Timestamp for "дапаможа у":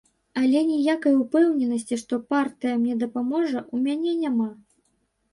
3.03-3.83